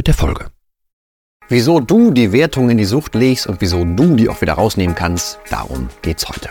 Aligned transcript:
mit 0.00 0.06
der 0.06 0.14
Folge. 0.14 0.46
Wieso 1.50 1.78
du 1.78 2.10
die 2.10 2.32
Wertung 2.32 2.70
in 2.70 2.78
die 2.78 2.86
Sucht 2.86 3.14
legst 3.14 3.46
und 3.46 3.60
wieso 3.60 3.84
du 3.84 4.16
die 4.16 4.30
auch 4.30 4.40
wieder 4.40 4.54
rausnehmen 4.54 4.96
kannst, 4.96 5.38
darum 5.50 5.90
geht's 6.00 6.26
heute. 6.26 6.48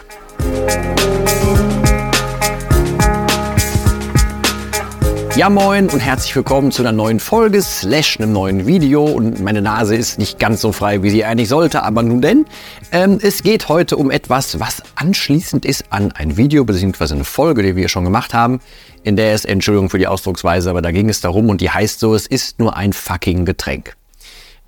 Ja 5.39 5.49
moin 5.49 5.88
und 5.88 6.02
herzlich 6.02 6.35
willkommen 6.35 6.70
zu 6.70 6.81
einer 6.81 6.91
neuen 6.91 7.21
Folge 7.21 7.61
slash 7.61 8.20
einem 8.20 8.34
neuen 8.34 8.67
Video 8.67 9.05
und 9.05 9.39
meine 9.39 9.62
Nase 9.62 9.95
ist 9.95 10.20
nicht 10.20 10.38
ganz 10.38 10.59
so 10.59 10.73
frei, 10.73 11.02
wie 11.02 11.09
sie 11.09 11.23
eigentlich 11.23 11.48
sollte, 11.48 11.84
aber 11.84 12.03
nun 12.03 12.21
denn. 12.21 12.45
Ähm, 12.91 13.20
es 13.21 13.41
geht 13.41 13.70
heute 13.70 13.95
um 13.95 14.12
etwas, 14.12 14.59
was 14.59 14.84
anschließend 14.95 15.63
ist 15.63 15.93
an 15.93 16.12
ein 16.12 16.35
Video 16.35 16.65
bzw. 16.65 17.13
eine 17.13 17.23
Folge, 17.23 17.63
die 17.63 17.77
wir 17.77 17.88
schon 17.88 18.03
gemacht 18.03 18.34
haben, 18.34 18.59
in 19.03 19.15
der 19.15 19.34
es, 19.34 19.45
Entschuldigung 19.45 19.89
für 19.89 19.98
die 19.98 20.07
Ausdrucksweise, 20.07 20.70
aber 20.70 20.81
da 20.81 20.91
ging 20.91 21.07
es 21.07 21.21
darum 21.21 21.48
und 21.48 21.62
die 21.62 21.70
heißt 21.70 22.01
so, 22.01 22.13
es 22.13 22.27
ist 22.27 22.59
nur 22.59 22.76
ein 22.76 22.91
fucking 22.91 23.45
Getränk. 23.45 23.95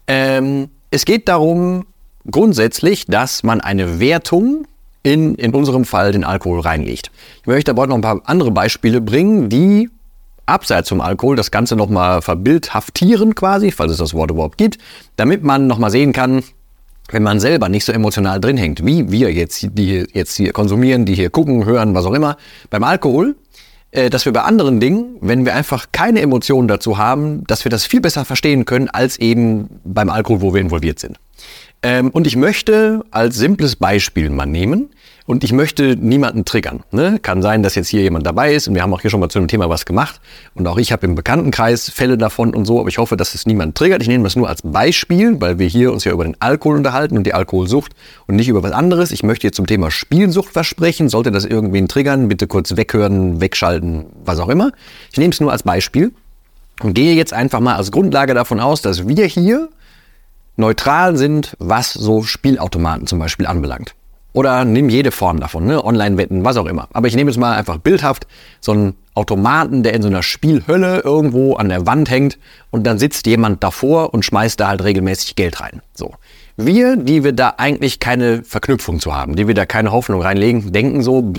Ähm, 0.08 0.70
es 0.90 1.04
geht 1.04 1.28
darum 1.28 1.86
grundsätzlich, 2.32 3.08
dass 3.08 3.44
man 3.44 3.60
eine 3.60 4.00
Wertung 4.00 4.66
in, 5.04 5.36
in 5.36 5.54
unserem 5.54 5.84
Fall 5.84 6.14
den 6.14 6.24
Alkohol 6.24 6.62
reinlegt. 6.62 7.12
Ich 7.42 7.48
möchte 7.48 7.72
aber 7.72 7.88
noch 7.88 7.96
ein 7.96 8.02
paar 8.02 8.22
andere 8.24 8.52
Beispiele 8.52 9.02
bringen, 9.02 9.50
die 9.50 9.90
abseits 10.46 10.90
vom 10.90 11.02
Alkohol 11.02 11.36
das 11.36 11.52
Ganze 11.52 11.76
nochmal 11.76 12.22
verbildhaftieren 12.22 13.36
quasi, 13.36 13.72
falls 13.72 13.94
es 13.94 13.98
das 13.98 14.14
Wort 14.14 14.32
überhaupt 14.32 14.58
gibt, 14.58 14.78
damit 15.16 15.44
man 15.44 15.68
nochmal 15.68 15.92
sehen 15.92 16.14
kann, 16.14 16.44
wenn 17.10 17.24
man 17.24 17.40
selber 17.40 17.70
nicht 17.70 17.86
so 17.86 17.92
emotional 17.92 18.40
drin 18.40 18.58
hängt, 18.58 18.86
wie 18.86 19.12
wir 19.12 19.32
jetzt, 19.34 19.66
die 19.74 20.06
jetzt 20.14 20.36
hier 20.36 20.54
konsumieren, 20.54 21.06
die 21.06 21.14
hier 21.14 21.30
gucken, 21.30 21.66
hören, 21.66 21.94
was 21.94 22.06
auch 22.06 22.14
immer. 22.14 22.38
Beim 22.70 22.84
Alkohol, 22.84 23.36
äh, 23.92 24.10
dass 24.10 24.26
wir 24.26 24.32
bei 24.32 24.42
anderen 24.42 24.80
Dingen, 24.80 25.18
wenn 25.20 25.46
wir 25.46 25.54
einfach 25.54 25.88
keine 25.92 26.22
Emotionen 26.22 26.68
dazu 26.68 26.98
haben, 26.98 27.44
dass 27.48 27.66
wir 27.66 27.70
das 27.70 27.86
viel 27.86 28.02
besser 28.02 28.26
verstehen 28.26 28.66
können, 28.66 28.90
als 28.90 29.18
eben 29.18 29.82
beim 29.84 30.10
Alkohol, 30.10 30.42
wo 30.42 30.54
wir 30.54 30.62
involviert 30.62 31.00
sind. 31.00 31.18
Ähm, 31.84 32.10
und 32.12 32.28
ich 32.28 32.36
möchte 32.36 33.04
als 33.12 33.36
simples 33.36 33.76
Beispiel 33.76 34.30
mal 34.30 34.46
nehmen, 34.46 34.90
und 35.26 35.44
ich 35.44 35.54
möchte 35.54 35.96
niemanden 35.96 36.46
triggern. 36.46 36.84
Ne? 36.92 37.20
Kann 37.22 37.42
sein, 37.42 37.64
dass 37.64 37.76
jetzt 37.76 37.90
hier 37.90 38.02
jemand 38.02 38.26
dabei 38.26 38.54
ist 38.54 38.68
und 38.68 38.76
wir 38.76 38.82
haben 38.82 38.94
auch 38.94 39.02
hier 39.02 39.10
schon 39.10 39.20
mal 39.20 39.30
zu 39.30 39.40
dem 39.40 39.48
Thema 39.48 39.70
was 39.70 39.86
gemacht. 39.86 40.20
Und 40.56 40.68
auch 40.68 40.78
ich 40.78 40.92
habe 40.92 41.06
im 41.06 41.16
Bekanntenkreis 41.16 41.90
Fälle 41.90 42.18
davon 42.18 42.54
und 42.54 42.66
so, 42.66 42.80
aber 42.80 42.90
ich 42.90 42.98
hoffe, 42.98 43.18
dass 43.18 43.36
es 43.36 43.46
niemand 43.46 43.76
triggert. 43.76 44.02
Ich 44.02 44.08
nehme 44.08 44.24
das 44.24 44.36
nur 44.36 44.50
als 44.50 44.62
Beispiel, 44.62 45.40
weil 45.40 45.60
wir 45.60 45.68
hier 45.68 45.92
uns 45.92 46.04
ja 46.04 46.12
über 46.12 46.24
den 46.24 46.36
Alkohol 46.40 46.78
unterhalten 46.78 47.18
und 47.18 47.26
die 47.26 47.34
Alkoholsucht 47.34 47.94
und 48.28 48.36
nicht 48.36 48.48
über 48.48 48.64
was 48.64 48.72
anderes. 48.72 49.12
Ich 49.12 49.24
möchte 49.24 49.48
jetzt 49.48 49.56
zum 49.56 49.68
Thema 49.68 49.92
Spielsucht 49.92 50.54
versprechen. 50.54 51.10
Sollte 51.10 51.32
das 51.32 51.46
irgendwen 51.46 51.88
triggern, 51.88 52.28
bitte 52.28 52.48
kurz 52.48 52.76
weghören, 52.76 53.42
wegschalten, 53.42 54.08
was 54.26 54.40
auch 54.40 54.50
immer. 54.50 54.72
Ich 55.12 55.18
nehme 55.18 55.32
es 55.32 55.40
nur 55.40 55.52
als 55.52 55.64
Beispiel 55.64 56.12
und 56.82 56.94
gehe 56.94 57.16
jetzt 57.16 57.34
einfach 57.34 57.60
mal 57.60 57.76
als 57.76 57.92
Grundlage 57.92 58.34
davon 58.34 58.60
aus, 58.60 58.82
dass 58.82 59.08
wir 59.08 59.26
hier 59.26 59.70
neutral 60.58 61.18
sind, 61.18 61.56
was 61.60 61.94
so 61.94 62.24
Spielautomaten 62.24 63.08
zum 63.08 63.20
Beispiel 63.20 63.48
anbelangt. 63.48 63.96
Oder 64.34 64.64
nimm 64.64 64.90
jede 64.90 65.12
Form 65.12 65.40
davon, 65.40 65.66
ne? 65.66 65.84
Online-Wetten, 65.84 66.46
was 66.46 66.56
auch 66.58 66.66
immer. 66.66 66.88
Aber 66.94 67.08
ich 67.08 67.16
nehme 67.16 67.30
jetzt 67.30 67.38
mal 67.38 67.56
einfach 67.56 67.78
bildhaft 67.78 68.28
so 68.62 68.72
einen 68.72 68.96
Automaten, 69.14 69.84
der 69.84 69.94
in 69.94 70.02
so 70.02 70.08
einer 70.08 70.24
Spielhölle 70.24 71.02
irgendwo 71.02 71.56
an 71.56 71.68
der 71.68 71.86
Wand 71.86 72.10
hängt 72.10 72.40
und 72.70 72.86
dann 72.88 72.98
sitzt 72.98 73.28
jemand 73.28 73.62
davor 73.62 74.14
und 74.14 74.24
schmeißt 74.24 74.60
da 74.60 74.70
halt 74.70 74.84
regelmäßig 74.84 75.36
Geld 75.36 75.60
rein. 75.60 75.82
So. 75.94 76.14
Wir, 76.56 76.96
die 76.96 77.24
wir 77.24 77.34
da 77.34 77.56
eigentlich 77.58 78.00
keine 78.00 78.44
Verknüpfung 78.44 79.00
zu 79.00 79.14
haben, 79.14 79.36
die 79.36 79.48
wir 79.48 79.54
da 79.54 79.66
keine 79.66 79.92
Hoffnung 79.92 80.22
reinlegen, 80.22 80.72
denken 80.72 81.02
so, 81.02 81.34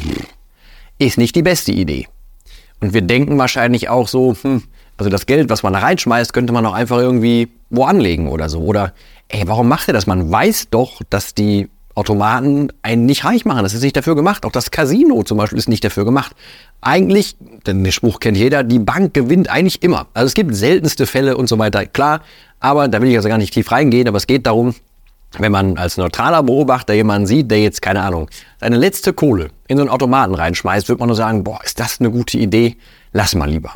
ist 0.98 1.16
nicht 1.16 1.34
die 1.34 1.42
beste 1.42 1.72
Idee. 1.72 2.08
Und 2.80 2.92
wir 2.92 3.02
denken 3.02 3.38
wahrscheinlich 3.38 3.88
auch 3.88 4.08
so, 4.08 4.36
hm, 4.42 4.64
also 4.98 5.08
das 5.08 5.26
Geld, 5.26 5.48
was 5.48 5.62
man 5.62 5.72
da 5.72 5.78
reinschmeißt, 5.78 6.32
könnte 6.32 6.52
man 6.52 6.66
auch 6.66 6.74
einfach 6.74 6.98
irgendwie 6.98 7.48
wo 7.70 7.84
anlegen 7.84 8.28
oder 8.28 8.48
so. 8.48 8.60
Oder, 8.60 8.92
ey, 9.28 9.44
warum 9.46 9.68
macht 9.68 9.88
er 9.88 9.94
das? 9.94 10.06
Man 10.06 10.30
weiß 10.30 10.68
doch, 10.70 11.00
dass 11.08 11.34
die 11.34 11.68
Automaten 11.94 12.68
einen 12.82 13.06
nicht 13.06 13.24
reich 13.24 13.44
machen. 13.44 13.62
Das 13.62 13.74
ist 13.74 13.82
nicht 13.82 13.96
dafür 13.96 14.14
gemacht. 14.14 14.44
Auch 14.44 14.52
das 14.52 14.70
Casino 14.70 15.22
zum 15.22 15.38
Beispiel 15.38 15.58
ist 15.58 15.68
nicht 15.68 15.84
dafür 15.84 16.04
gemacht. 16.04 16.34
Eigentlich, 16.80 17.36
denn 17.66 17.84
den 17.84 17.92
Spruch 17.92 18.20
kennt 18.20 18.36
jeder, 18.36 18.64
die 18.64 18.78
Bank 18.78 19.14
gewinnt 19.14 19.48
eigentlich 19.50 19.82
immer. 19.82 20.06
Also 20.14 20.26
es 20.26 20.34
gibt 20.34 20.54
seltenste 20.54 21.06
Fälle 21.06 21.36
und 21.36 21.48
so 21.48 21.58
weiter, 21.58 21.86
klar. 21.86 22.22
Aber 22.60 22.88
da 22.88 23.00
will 23.02 23.10
ich 23.10 23.16
also 23.16 23.28
gar 23.28 23.38
nicht 23.38 23.54
tief 23.54 23.70
reingehen. 23.70 24.08
Aber 24.08 24.16
es 24.16 24.26
geht 24.26 24.46
darum, 24.46 24.74
wenn 25.38 25.52
man 25.52 25.78
als 25.78 25.96
neutraler 25.96 26.42
Beobachter 26.42 26.94
jemanden 26.94 27.26
sieht, 27.26 27.50
der 27.50 27.60
jetzt, 27.60 27.82
keine 27.82 28.02
Ahnung, 28.02 28.28
seine 28.60 28.76
letzte 28.76 29.12
Kohle 29.12 29.48
in 29.68 29.76
so 29.76 29.82
einen 29.82 29.90
Automaten 29.90 30.34
reinschmeißt, 30.34 30.88
wird 30.88 30.98
man 30.98 31.08
nur 31.08 31.16
sagen, 31.16 31.44
boah, 31.44 31.60
ist 31.64 31.80
das 31.80 32.00
eine 32.00 32.10
gute 32.10 32.38
Idee? 32.38 32.76
Lass 33.12 33.34
mal 33.34 33.48
lieber. 33.48 33.72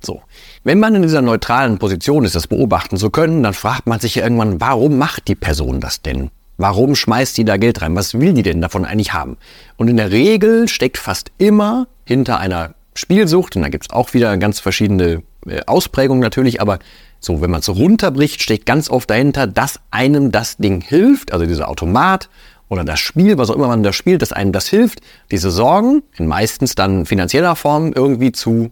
So. 0.00 0.22
Wenn 0.64 0.80
man 0.80 0.94
in 0.94 1.02
dieser 1.02 1.22
neutralen 1.22 1.78
Position 1.78 2.24
ist, 2.24 2.34
das 2.34 2.46
beobachten 2.46 2.96
zu 2.96 3.10
können, 3.10 3.42
dann 3.42 3.54
fragt 3.54 3.86
man 3.86 4.00
sich 4.00 4.16
ja 4.16 4.22
irgendwann, 4.22 4.60
warum 4.60 4.98
macht 4.98 5.28
die 5.28 5.34
Person 5.34 5.80
das 5.80 6.02
denn? 6.02 6.30
Warum 6.58 6.96
schmeißt 6.96 7.38
die 7.38 7.44
da 7.44 7.56
Geld 7.56 7.80
rein? 7.80 7.94
Was 7.94 8.14
will 8.14 8.34
die 8.34 8.42
denn 8.42 8.60
davon 8.60 8.84
eigentlich 8.84 9.12
haben? 9.12 9.36
Und 9.76 9.88
in 9.88 9.96
der 9.96 10.10
Regel 10.10 10.68
steckt 10.68 10.98
fast 10.98 11.30
immer 11.38 11.86
hinter 12.04 12.40
einer 12.40 12.74
Spielsucht, 12.94 13.54
und 13.54 13.62
da 13.62 13.68
gibt's 13.68 13.90
auch 13.90 14.12
wieder 14.12 14.36
ganz 14.38 14.58
verschiedene 14.58 15.22
äh, 15.46 15.60
Ausprägungen 15.66 16.20
natürlich, 16.20 16.60
aber 16.60 16.80
so, 17.20 17.40
wenn 17.40 17.50
man 17.50 17.60
es 17.60 17.68
runterbricht, 17.68 18.42
steckt 18.42 18.66
ganz 18.66 18.90
oft 18.90 19.08
dahinter, 19.08 19.46
dass 19.46 19.80
einem 19.92 20.32
das 20.32 20.56
Ding 20.56 20.80
hilft, 20.80 21.32
also 21.32 21.46
dieser 21.46 21.68
Automat 21.68 22.28
oder 22.68 22.84
das 22.84 22.98
Spiel, 22.98 23.38
was 23.38 23.50
auch 23.50 23.54
immer 23.54 23.68
man 23.68 23.84
da 23.84 23.92
spielt, 23.92 24.20
dass 24.22 24.32
einem 24.32 24.52
das 24.52 24.66
hilft, 24.68 25.00
diese 25.30 25.50
Sorgen 25.50 26.02
in 26.16 26.26
meistens 26.26 26.74
dann 26.74 27.06
finanzieller 27.06 27.54
Form 27.54 27.92
irgendwie 27.92 28.32
zu, 28.32 28.70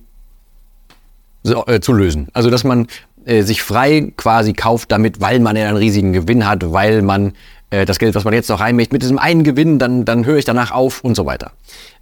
so, 1.45 1.65
äh, 1.67 1.81
zu 1.81 1.93
lösen. 1.93 2.29
Also 2.33 2.51
dass 2.51 2.65
man 2.65 2.89
äh, 3.25 3.43
sich 3.43 3.63
frei 3.63 4.13
quasi 4.17 4.53
kauft 4.53 4.93
damit, 4.93 5.21
weil 5.21 5.41
man 5.41 5.57
ja 5.57 5.69
einen 5.69 5.77
riesigen 5.77 6.13
Gewinn 6.13 6.47
hat, 6.47 6.73
weil 6.73 7.03
man 7.03 7.33
äh, 7.71 7.85
das 7.85 7.99
Geld, 7.99 8.15
was 8.15 8.25
man 8.25 8.35
jetzt 8.35 8.49
noch 8.49 8.61
reinmächt, 8.61 8.93
mit 8.93 9.03
diesem 9.03 9.19
einen 9.19 9.45
Gewinn, 9.45 9.79
dann, 9.79 10.05
dann 10.05 10.25
höre 10.25 10.37
ich 10.37 10.45
danach 10.45 10.71
auf 10.71 11.03
und 11.03 11.15
so 11.15 11.27
weiter. 11.27 11.53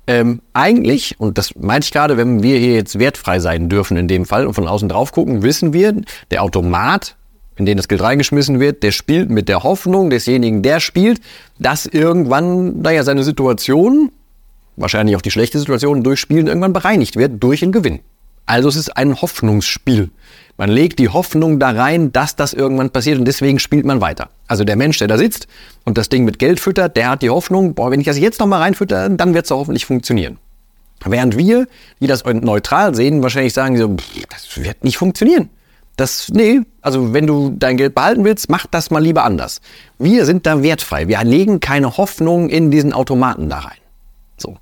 Ähm, 0.06 0.42
eigentlich, 0.52 1.18
und 1.18 1.38
das 1.38 1.54
meinte 1.56 1.86
ich 1.86 1.92
gerade, 1.92 2.16
wenn 2.16 2.42
wir 2.42 2.58
hier 2.58 2.74
jetzt 2.74 2.98
wertfrei 2.98 3.38
sein 3.38 3.68
dürfen 3.68 3.96
in 3.96 4.06
dem 4.06 4.26
Fall 4.26 4.46
und 4.46 4.54
von 4.54 4.68
außen 4.68 4.88
drauf 4.88 5.12
gucken, 5.12 5.42
wissen 5.42 5.72
wir, 5.72 5.94
der 6.30 6.42
Automat, 6.42 7.16
in 7.56 7.66
den 7.66 7.76
das 7.76 7.88
Geld 7.88 8.02
reingeschmissen 8.02 8.60
wird, 8.60 8.82
der 8.82 8.92
spielt 8.92 9.30
mit 9.30 9.48
der 9.48 9.62
Hoffnung 9.62 10.10
desjenigen, 10.10 10.62
der 10.62 10.80
spielt, 10.80 11.20
dass 11.58 11.86
irgendwann, 11.86 12.82
naja, 12.82 13.02
seine 13.02 13.22
Situation, 13.22 14.10
wahrscheinlich 14.76 15.16
auch 15.16 15.22
die 15.22 15.30
schlechte 15.30 15.58
Situation, 15.58 16.02
durch 16.02 16.20
Spielen 16.20 16.48
irgendwann 16.48 16.72
bereinigt 16.72 17.16
wird 17.16 17.42
durch 17.42 17.62
einen 17.62 17.72
Gewinn. 17.72 18.00
Also 18.46 18.68
es 18.68 18.76
ist 18.76 18.96
ein 18.96 19.22
Hoffnungsspiel. 19.22 20.10
Man 20.56 20.70
legt 20.70 21.00
die 21.00 21.08
Hoffnung 21.08 21.58
da 21.58 21.70
rein, 21.70 22.12
dass 22.12 22.36
das 22.36 22.52
irgendwann 22.52 22.90
passiert 22.90 23.18
und 23.18 23.24
deswegen 23.24 23.58
spielt 23.58 23.84
man 23.84 24.00
weiter. 24.00 24.30
Also 24.46 24.64
der 24.64 24.76
Mensch, 24.76 24.98
der 24.98 25.08
da 25.08 25.18
sitzt 25.18 25.48
und 25.84 25.98
das 25.98 26.08
Ding 26.08 26.24
mit 26.24 26.38
Geld 26.38 26.60
füttert, 26.60 26.96
der 26.96 27.10
hat 27.10 27.22
die 27.22 27.30
Hoffnung, 27.30 27.74
boah, 27.74 27.90
wenn 27.90 28.00
ich 28.00 28.06
das 28.06 28.18
jetzt 28.18 28.38
nochmal 28.38 28.60
reinfütter, 28.60 29.08
dann 29.08 29.34
wird 29.34 29.46
es 29.46 29.50
hoffentlich 29.50 29.84
funktionieren. 29.84 30.38
Während 31.04 31.36
wir, 31.36 31.66
die 32.00 32.06
das 32.06 32.24
neutral 32.24 32.94
sehen, 32.94 33.22
wahrscheinlich 33.22 33.52
sagen 33.52 33.76
so, 33.76 33.96
das 34.30 34.62
wird 34.62 34.84
nicht 34.84 34.96
funktionieren. 34.96 35.50
Das, 35.96 36.28
nee, 36.30 36.60
also 36.80 37.12
wenn 37.12 37.26
du 37.26 37.54
dein 37.56 37.76
Geld 37.76 37.94
behalten 37.94 38.24
willst, 38.24 38.48
mach 38.48 38.66
das 38.66 38.90
mal 38.90 39.02
lieber 39.02 39.24
anders. 39.24 39.60
Wir 39.98 40.24
sind 40.24 40.46
da 40.46 40.62
wertfrei. 40.62 41.08
Wir 41.08 41.22
legen 41.22 41.60
keine 41.60 41.96
Hoffnung 41.96 42.48
in 42.48 42.70
diesen 42.70 42.92
Automaten 42.92 43.48
da 43.48 43.58
rein. 43.58 43.78
So. 44.36 44.56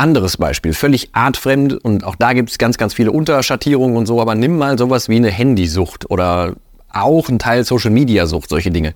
Anderes 0.00 0.38
Beispiel, 0.38 0.72
völlig 0.72 1.10
artfremd 1.12 1.74
und 1.84 2.04
auch 2.04 2.16
da 2.16 2.32
gibt 2.32 2.50
es 2.50 2.56
ganz, 2.56 2.78
ganz 2.78 2.94
viele 2.94 3.12
Unterschattierungen 3.12 3.98
und 3.98 4.06
so, 4.06 4.18
aber 4.18 4.34
nimm 4.34 4.56
mal 4.56 4.78
sowas 4.78 5.10
wie 5.10 5.16
eine 5.16 5.30
Handysucht 5.30 6.10
oder 6.10 6.54
auch 6.88 7.28
ein 7.28 7.38
Teil 7.38 7.64
Social 7.64 7.90
Media 7.90 8.24
Sucht, 8.26 8.48
solche 8.48 8.70
Dinge. 8.70 8.94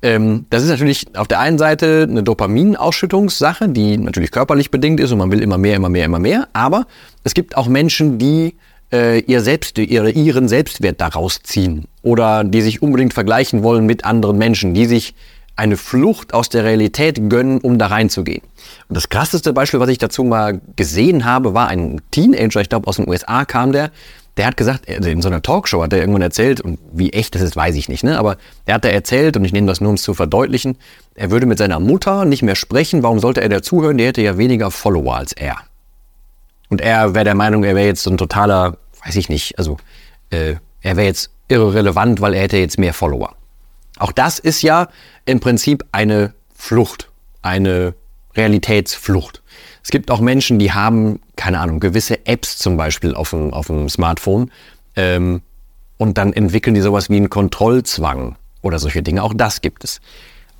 Ähm, 0.00 0.46
das 0.48 0.62
ist 0.62 0.70
natürlich 0.70 1.06
auf 1.14 1.28
der 1.28 1.40
einen 1.40 1.58
Seite 1.58 2.06
eine 2.08 2.22
Dopaminausschüttungssache, 2.22 3.68
die 3.68 3.98
natürlich 3.98 4.30
körperlich 4.30 4.70
bedingt 4.70 5.00
ist 5.00 5.12
und 5.12 5.18
man 5.18 5.30
will 5.30 5.42
immer 5.42 5.58
mehr, 5.58 5.76
immer 5.76 5.90
mehr, 5.90 6.06
immer 6.06 6.18
mehr, 6.18 6.48
aber 6.54 6.86
es 7.24 7.34
gibt 7.34 7.54
auch 7.54 7.68
Menschen, 7.68 8.18
die 8.18 8.54
äh, 8.90 9.20
ihr 9.20 9.42
Selbst, 9.42 9.76
ihre, 9.76 10.10
ihren 10.10 10.48
Selbstwert 10.48 10.98
daraus 10.98 11.42
ziehen 11.42 11.84
oder 12.00 12.42
die 12.42 12.62
sich 12.62 12.80
unbedingt 12.80 13.12
vergleichen 13.12 13.62
wollen 13.62 13.84
mit 13.84 14.06
anderen 14.06 14.38
Menschen, 14.38 14.72
die 14.72 14.86
sich 14.86 15.14
eine 15.58 15.76
Flucht 15.76 16.34
aus 16.34 16.48
der 16.48 16.64
Realität 16.64 17.28
gönnen, 17.28 17.58
um 17.58 17.78
da 17.78 17.88
reinzugehen. 17.88 18.42
Und 18.88 18.96
das 18.96 19.08
krasseste 19.08 19.52
Beispiel, 19.52 19.80
was 19.80 19.88
ich 19.88 19.98
dazu 19.98 20.22
mal 20.24 20.60
gesehen 20.76 21.24
habe, 21.24 21.52
war 21.52 21.68
ein 21.68 22.00
Teenager, 22.10 22.60
ich 22.60 22.68
glaube 22.68 22.86
aus 22.86 22.96
den 22.96 23.08
USA 23.08 23.44
kam 23.44 23.72
der, 23.72 23.90
der 24.36 24.46
hat 24.46 24.56
gesagt, 24.56 24.88
also 24.88 25.08
in 25.08 25.20
so 25.20 25.28
einer 25.28 25.42
Talkshow 25.42 25.82
hat 25.82 25.92
er 25.92 25.98
irgendwann 25.98 26.22
erzählt, 26.22 26.60
und 26.60 26.78
wie 26.92 27.12
echt 27.12 27.34
das 27.34 27.42
ist, 27.42 27.56
weiß 27.56 27.74
ich 27.74 27.88
nicht, 27.88 28.04
ne? 28.04 28.18
aber 28.18 28.36
er 28.66 28.74
hat 28.74 28.84
da 28.84 28.88
erzählt, 28.88 29.36
und 29.36 29.44
ich 29.44 29.52
nehme 29.52 29.66
das 29.66 29.80
nur, 29.80 29.88
um 29.88 29.96
es 29.96 30.02
zu 30.02 30.14
verdeutlichen, 30.14 30.76
er 31.16 31.32
würde 31.32 31.46
mit 31.46 31.58
seiner 31.58 31.80
Mutter 31.80 32.24
nicht 32.24 32.42
mehr 32.42 32.54
sprechen, 32.54 33.02
warum 33.02 33.18
sollte 33.18 33.40
er 33.40 33.48
dazuhören, 33.48 33.98
die 33.98 34.06
hätte 34.06 34.22
ja 34.22 34.38
weniger 34.38 34.70
Follower 34.70 35.16
als 35.16 35.32
er. 35.32 35.56
Und 36.68 36.80
er 36.80 37.14
wäre 37.14 37.24
der 37.24 37.34
Meinung, 37.34 37.64
er 37.64 37.74
wäre 37.74 37.86
jetzt 37.86 38.04
so 38.04 38.10
ein 38.10 38.16
totaler, 38.16 38.76
weiß 39.04 39.16
ich 39.16 39.28
nicht, 39.28 39.58
also 39.58 39.76
äh, 40.30 40.54
er 40.82 40.96
wäre 40.96 41.08
jetzt 41.08 41.30
irrelevant, 41.48 42.20
weil 42.20 42.34
er 42.34 42.42
hätte 42.42 42.58
jetzt 42.58 42.78
mehr 42.78 42.94
Follower. 42.94 43.34
Auch 43.98 44.12
das 44.12 44.38
ist 44.38 44.62
ja 44.62 44.88
im 45.24 45.40
Prinzip 45.40 45.84
eine 45.92 46.34
Flucht, 46.54 47.10
eine 47.42 47.94
Realitätsflucht. 48.36 49.42
Es 49.82 49.90
gibt 49.90 50.10
auch 50.10 50.20
Menschen, 50.20 50.58
die 50.58 50.72
haben, 50.72 51.20
keine 51.36 51.60
Ahnung, 51.60 51.80
gewisse 51.80 52.26
Apps 52.26 52.58
zum 52.58 52.76
Beispiel 52.76 53.14
auf 53.14 53.30
dem, 53.30 53.52
auf 53.52 53.68
dem 53.68 53.88
Smartphone 53.88 54.50
ähm, 54.96 55.42
und 55.96 56.18
dann 56.18 56.32
entwickeln 56.32 56.74
die 56.74 56.80
sowas 56.80 57.10
wie 57.10 57.16
einen 57.16 57.30
Kontrollzwang 57.30 58.36
oder 58.62 58.78
solche 58.78 59.02
Dinge. 59.02 59.22
Auch 59.22 59.34
das 59.34 59.60
gibt 59.60 59.84
es. 59.84 60.00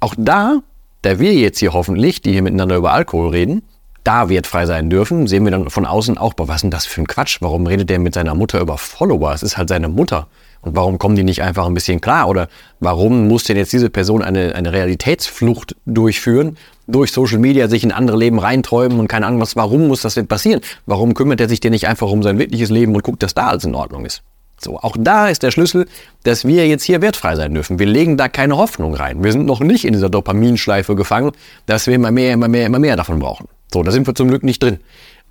Auch 0.00 0.14
da, 0.17 0.61
da 1.02 1.19
wir 1.19 1.35
jetzt 1.35 1.58
hier 1.58 1.73
hoffentlich, 1.73 2.23
die 2.23 2.32
hier 2.32 2.43
miteinander 2.43 2.76
über 2.76 2.93
Alkohol 2.93 3.31
reden, 3.31 3.62
da 4.04 4.28
wertfrei 4.28 4.66
sein 4.66 4.90
dürfen, 4.90 5.26
sehen 5.26 5.44
wir 5.44 5.50
dann 5.50 5.70
von 5.70 5.86
außen 5.86 6.18
auch, 6.18 6.34
boah, 6.34 6.48
was 6.48 6.56
ist 6.56 6.62
denn 6.62 6.70
das 6.70 6.86
für 6.86 7.00
ein 7.00 7.06
Quatsch? 7.06 7.38
Warum 7.40 7.66
redet 7.66 7.90
der 7.90 7.98
mit 7.98 8.14
seiner 8.14 8.34
Mutter 8.34 8.60
über 8.60 8.78
Follower? 8.78 9.32
Es 9.32 9.42
ist 9.42 9.56
halt 9.56 9.68
seine 9.68 9.88
Mutter. 9.88 10.28
Und 10.60 10.74
warum 10.74 10.98
kommen 10.98 11.14
die 11.14 11.24
nicht 11.24 11.42
einfach 11.42 11.66
ein 11.66 11.74
bisschen 11.74 12.00
klar? 12.00 12.28
Oder 12.28 12.48
warum 12.80 13.28
muss 13.28 13.44
denn 13.44 13.56
jetzt 13.56 13.72
diese 13.72 13.90
Person 13.90 14.22
eine, 14.22 14.54
eine 14.54 14.72
Realitätsflucht 14.72 15.76
durchführen, 15.86 16.56
durch 16.86 17.12
Social 17.12 17.38
Media 17.38 17.68
sich 17.68 17.84
in 17.84 17.92
andere 17.92 18.16
Leben 18.16 18.38
reinträumen 18.38 18.98
und 18.98 19.08
keine 19.08 19.26
Ahnung 19.26 19.40
was? 19.40 19.56
Warum 19.56 19.86
muss 19.86 20.02
das 20.02 20.14
denn 20.14 20.26
passieren? 20.26 20.60
Warum 20.86 21.14
kümmert 21.14 21.40
er 21.40 21.48
sich 21.48 21.60
denn 21.60 21.72
nicht 21.72 21.86
einfach 21.86 22.10
um 22.10 22.22
sein 22.22 22.38
wirkliches 22.38 22.70
Leben 22.70 22.94
und 22.94 23.02
guckt, 23.02 23.22
dass 23.22 23.34
da 23.34 23.48
alles 23.48 23.64
in 23.64 23.74
Ordnung 23.74 24.04
ist? 24.04 24.22
So, 24.60 24.78
auch 24.78 24.96
da 24.98 25.28
ist 25.28 25.44
der 25.44 25.52
Schlüssel, 25.52 25.86
dass 26.24 26.44
wir 26.44 26.66
jetzt 26.66 26.82
hier 26.82 27.00
wertfrei 27.00 27.36
sein 27.36 27.54
dürfen. 27.54 27.78
Wir 27.78 27.86
legen 27.86 28.16
da 28.16 28.28
keine 28.28 28.56
Hoffnung 28.56 28.94
rein. 28.94 29.22
Wir 29.22 29.30
sind 29.30 29.46
noch 29.46 29.60
nicht 29.60 29.84
in 29.84 29.92
dieser 29.92 30.10
Dopaminschleife 30.10 30.96
gefangen, 30.96 31.30
dass 31.66 31.86
wir 31.86 31.94
immer 31.94 32.10
mehr, 32.10 32.32
immer 32.32 32.48
mehr, 32.48 32.66
immer 32.66 32.80
mehr 32.80 32.96
davon 32.96 33.20
brauchen. 33.20 33.46
So, 33.72 33.82
da 33.82 33.90
sind 33.90 34.06
wir 34.06 34.14
zum 34.14 34.28
Glück 34.28 34.42
nicht 34.42 34.62
drin. 34.62 34.78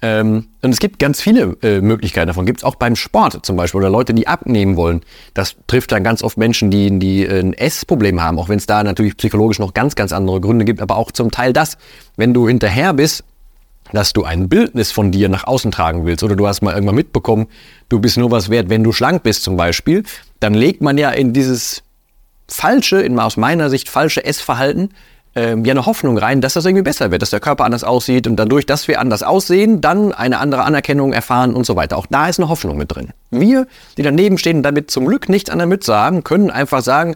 Ähm, 0.01 0.45
und 0.61 0.71
es 0.71 0.79
gibt 0.79 0.99
ganz 0.99 1.21
viele 1.21 1.57
äh, 1.63 1.81
Möglichkeiten 1.81 2.27
davon. 2.27 2.45
Gibt 2.45 2.59
es 2.59 2.63
auch 2.63 2.75
beim 2.75 2.95
Sport 2.95 3.43
zum 3.43 3.55
Beispiel 3.55 3.79
oder 3.79 3.89
Leute, 3.89 4.13
die 4.13 4.27
abnehmen 4.27 4.75
wollen. 4.75 5.01
Das 5.33 5.55
trifft 5.65 5.91
dann 5.91 6.03
ganz 6.03 6.21
oft 6.21 6.37
Menschen, 6.37 6.69
die, 6.69 6.99
die 6.99 7.25
äh, 7.25 7.39
ein 7.39 7.53
Essproblem 7.53 8.21
haben, 8.21 8.37
auch 8.37 8.47
wenn 8.47 8.57
es 8.57 8.67
da 8.67 8.83
natürlich 8.83 9.17
psychologisch 9.17 9.57
noch 9.57 9.73
ganz, 9.73 9.95
ganz 9.95 10.13
andere 10.13 10.39
Gründe 10.39 10.65
gibt, 10.65 10.81
aber 10.81 10.97
auch 10.97 11.11
zum 11.11 11.31
Teil 11.31 11.51
das, 11.51 11.77
wenn 12.15 12.33
du 12.33 12.47
hinterher 12.47 12.93
bist, 12.93 13.23
dass 13.91 14.13
du 14.13 14.23
ein 14.23 14.49
Bildnis 14.49 14.91
von 14.91 15.11
dir 15.11 15.29
nach 15.29 15.45
außen 15.45 15.71
tragen 15.71 16.05
willst 16.05 16.23
oder 16.23 16.35
du 16.35 16.45
hast 16.47 16.61
mal 16.61 16.73
irgendwann 16.73 16.95
mitbekommen, 16.95 17.47
du 17.89 17.99
bist 17.99 18.17
nur 18.17 18.29
was 18.29 18.49
wert, 18.49 18.69
wenn 18.69 18.83
du 18.83 18.91
schlank 18.91 19.23
bist 19.23 19.43
zum 19.43 19.57
Beispiel, 19.57 20.03
dann 20.39 20.53
legt 20.53 20.81
man 20.81 20.97
ja 20.97 21.09
in 21.09 21.33
dieses 21.33 21.83
falsche, 22.47 23.01
in, 23.01 23.17
aus 23.19 23.37
meiner 23.37 23.69
Sicht 23.69 23.89
falsche 23.89 24.23
Essverhalten 24.23 24.89
ähm, 25.37 25.63
ja 25.65 25.71
eine 25.71 25.85
Hoffnung 25.85 26.17
rein, 26.17 26.41
dass 26.41 26.53
das 26.53 26.65
irgendwie 26.65 26.81
besser 26.81 27.11
wird, 27.11 27.21
dass 27.21 27.29
der 27.29 27.39
Körper 27.39 27.63
anders 27.63 27.83
aussieht 27.83 28.25
und 28.25 28.37
dadurch, 28.37 28.65
dass 28.65 28.87
wir 28.87 28.99
anders 28.99 29.21
aussehen, 29.21 29.81
dann 29.81 30.11
eine 30.11 30.39
andere 30.39 30.63
Anerkennung 30.63 31.13
erfahren 31.13 31.53
und 31.53 31.65
so 31.65 31.75
weiter. 31.75 31.97
Auch 31.97 32.07
da 32.07 32.27
ist 32.27 32.39
eine 32.39 32.49
Hoffnung 32.49 32.75
mit 32.75 32.93
drin. 32.93 33.09
Wir, 33.29 33.67
die 33.97 34.01
daneben 34.01 34.39
stehen 34.39 34.57
und 34.57 34.63
damit 34.63 34.89
zum 34.89 35.05
Glück 35.05 35.29
nichts 35.29 35.51
an 35.51 35.59
der 35.59 35.67
Mütze 35.67 35.93
haben, 35.95 36.23
können 36.23 36.49
einfach 36.49 36.81
sagen, 36.81 37.15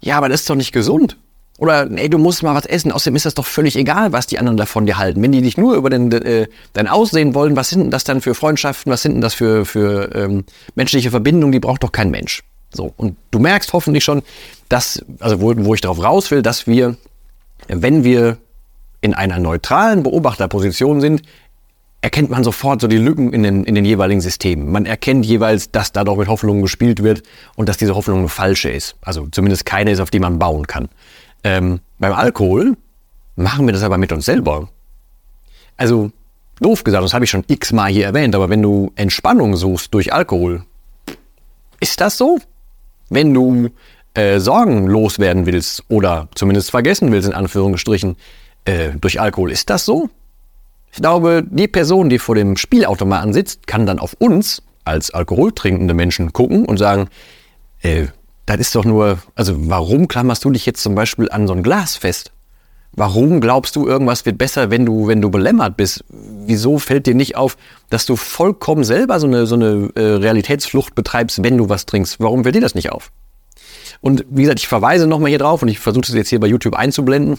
ja, 0.00 0.16
aber 0.16 0.30
das 0.30 0.40
ist 0.40 0.50
doch 0.50 0.54
nicht 0.54 0.72
gesund. 0.72 1.18
Oder, 1.58 1.86
nee, 1.86 2.08
du 2.08 2.18
musst 2.18 2.42
mal 2.42 2.54
was 2.54 2.64
essen. 2.64 2.90
Außerdem 2.90 3.16
ist 3.16 3.26
das 3.26 3.34
doch 3.34 3.44
völlig 3.44 3.76
egal, 3.76 4.12
was 4.12 4.26
die 4.28 4.38
anderen 4.38 4.56
davon 4.56 4.86
dir 4.86 4.96
halten. 4.96 5.20
Wenn 5.20 5.32
die 5.32 5.42
dich 5.42 5.58
nur 5.58 5.74
über 5.74 5.90
den, 5.90 6.10
äh, 6.12 6.46
dein 6.72 6.88
Aussehen 6.88 7.34
wollen, 7.34 7.56
was 7.56 7.68
sind 7.68 7.80
denn 7.82 7.90
das 7.90 8.04
dann 8.04 8.20
für 8.20 8.34
Freundschaften? 8.34 8.90
Was 8.90 9.02
sind 9.02 9.14
denn 9.14 9.20
das 9.20 9.34
für, 9.34 9.66
für 9.66 10.14
ähm, 10.14 10.44
menschliche 10.74 11.10
Verbindungen? 11.10 11.52
Die 11.52 11.60
braucht 11.60 11.82
doch 11.82 11.92
kein 11.92 12.10
Mensch. 12.10 12.44
So. 12.72 12.94
Und 12.96 13.16
du 13.32 13.40
merkst 13.40 13.72
hoffentlich 13.72 14.04
schon, 14.04 14.22
dass, 14.68 15.04
also 15.18 15.40
wo, 15.40 15.52
wo 15.56 15.74
ich 15.74 15.80
darauf 15.80 16.02
raus 16.02 16.30
will, 16.30 16.42
dass 16.42 16.68
wir 16.68 16.96
wenn 17.66 18.04
wir 18.04 18.38
in 19.00 19.14
einer 19.14 19.38
neutralen 19.38 20.02
Beobachterposition 20.02 21.00
sind, 21.00 21.22
erkennt 22.00 22.30
man 22.30 22.44
sofort 22.44 22.80
so 22.80 22.86
die 22.86 22.98
Lücken 22.98 23.32
in 23.32 23.42
den, 23.42 23.64
in 23.64 23.74
den 23.74 23.84
jeweiligen 23.84 24.20
Systemen. 24.20 24.70
Man 24.70 24.86
erkennt 24.86 25.26
jeweils, 25.26 25.70
dass 25.70 25.92
da 25.92 26.04
doch 26.04 26.16
mit 26.16 26.28
Hoffnungen 26.28 26.62
gespielt 26.62 27.02
wird 27.02 27.22
und 27.56 27.68
dass 27.68 27.76
diese 27.76 27.94
Hoffnung 27.94 28.20
eine 28.20 28.28
falsche 28.28 28.70
ist. 28.70 28.96
Also 29.02 29.26
zumindest 29.30 29.66
keine 29.66 29.90
ist, 29.90 30.00
auf 30.00 30.10
die 30.10 30.20
man 30.20 30.38
bauen 30.38 30.66
kann. 30.66 30.88
Ähm, 31.42 31.80
beim 31.98 32.12
Alkohol 32.12 32.76
machen 33.36 33.66
wir 33.66 33.72
das 33.72 33.82
aber 33.82 33.98
mit 33.98 34.12
uns 34.12 34.24
selber. 34.24 34.68
Also, 35.76 36.10
doof 36.60 36.82
gesagt, 36.84 37.04
das 37.04 37.14
habe 37.14 37.24
ich 37.24 37.30
schon 37.30 37.44
x-mal 37.46 37.90
hier 37.90 38.06
erwähnt, 38.06 38.34
aber 38.34 38.48
wenn 38.48 38.62
du 38.62 38.92
Entspannung 38.96 39.56
suchst 39.56 39.94
durch 39.94 40.12
Alkohol, 40.12 40.64
ist 41.80 42.00
das 42.00 42.18
so? 42.18 42.38
Wenn 43.08 43.32
du 43.32 43.70
äh, 44.18 44.40
Sorgen 44.40 44.88
loswerden 44.88 45.46
willst 45.46 45.84
oder 45.88 46.28
zumindest 46.34 46.72
vergessen 46.72 47.12
willst, 47.12 47.28
in 47.28 47.34
Anführungsstrichen, 47.34 48.16
äh, 48.64 48.90
durch 49.00 49.20
Alkohol. 49.20 49.52
Ist 49.52 49.70
das 49.70 49.84
so? 49.84 50.10
Ich 50.90 50.98
glaube, 50.98 51.44
die 51.48 51.68
Person, 51.68 52.08
die 52.08 52.18
vor 52.18 52.34
dem 52.34 52.56
Spielautomaten 52.56 53.32
sitzt, 53.32 53.68
kann 53.68 53.86
dann 53.86 54.00
auf 54.00 54.14
uns 54.18 54.62
als 54.84 55.12
alkoholtrinkende 55.12 55.94
Menschen 55.94 56.32
gucken 56.32 56.64
und 56.64 56.78
sagen, 56.78 57.08
äh, 57.82 58.06
das 58.46 58.58
ist 58.58 58.74
doch 58.74 58.84
nur, 58.84 59.18
also 59.36 59.54
warum 59.68 60.08
klammerst 60.08 60.44
du 60.44 60.50
dich 60.50 60.66
jetzt 60.66 60.82
zum 60.82 60.96
Beispiel 60.96 61.30
an 61.30 61.46
so 61.46 61.52
ein 61.52 61.62
Glas 61.62 61.96
fest? 61.96 62.32
Warum 62.92 63.40
glaubst 63.40 63.76
du, 63.76 63.86
irgendwas 63.86 64.26
wird 64.26 64.38
besser, 64.38 64.70
wenn 64.70 64.84
du, 64.84 65.06
wenn 65.06 65.20
du 65.20 65.30
belämmert 65.30 65.76
bist? 65.76 66.04
Wieso 66.08 66.78
fällt 66.78 67.06
dir 67.06 67.14
nicht 67.14 67.36
auf, 67.36 67.56
dass 67.90 68.06
du 68.06 68.16
vollkommen 68.16 68.82
selber 68.82 69.20
so 69.20 69.28
eine, 69.28 69.46
so 69.46 69.54
eine 69.54 69.90
äh, 69.94 70.00
Realitätsflucht 70.00 70.96
betreibst, 70.96 71.44
wenn 71.44 71.56
du 71.56 71.68
was 71.68 71.86
trinkst? 71.86 72.18
Warum 72.18 72.42
fällt 72.42 72.56
dir 72.56 72.60
das 72.60 72.74
nicht 72.74 72.90
auf? 72.90 73.12
Und 74.00 74.24
wie 74.30 74.42
gesagt, 74.42 74.60
ich 74.60 74.68
verweise 74.68 75.06
nochmal 75.06 75.30
hier 75.30 75.38
drauf 75.38 75.62
und 75.62 75.68
ich 75.68 75.78
versuche 75.78 76.02
es 76.02 76.14
jetzt 76.14 76.28
hier 76.28 76.40
bei 76.40 76.46
YouTube 76.46 76.74
einzublenden 76.74 77.38